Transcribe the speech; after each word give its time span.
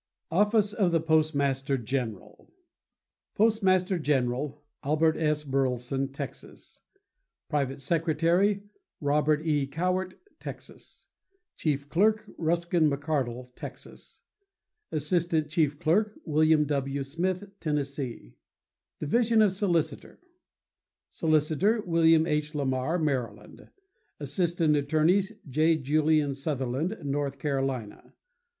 OFFICE 0.31 0.73
OF 0.73 0.91
THE 0.91 0.99
POSTMASTER 0.99 1.77
GENERAL 1.77 2.51
Postmaster 3.35 3.99
General.—Albert 3.99 5.15
S. 5.15 5.43
Burleson, 5.43 6.07
Texas. 6.11 6.81
Private 7.49 7.79
Secretary.—Robert 7.81 9.45
E. 9.45 9.67
Cowart, 9.67 10.15
Texas. 10.39 11.05
Chief 11.55 11.87
Clerk.—Ruskin 11.87 12.89
McArdle, 12.89 13.51
Texas. 13.53 14.21
Assistant 14.91 15.49
Chief 15.49 15.77
Clerk.—William 15.77 16.65
W. 16.65 17.03
Smith, 17.03 17.51
Tennessee. 17.59 18.33
Division 18.99 19.39
of 19.43 19.51
Solicitor.— 19.51 20.19
Solicitor.—William 21.11 22.25
H. 22.25 22.55
Lamar, 22.55 22.97
Maryland. 22.97 23.69
Assistant 24.19 24.75
Attorneys.—J. 24.75 25.75
Julien 25.77 26.33
Southerland, 26.33 26.97
North 27.05 27.37
Carolina. 27.37 28.13